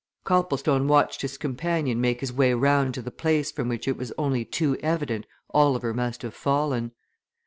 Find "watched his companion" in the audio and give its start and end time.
0.87-2.01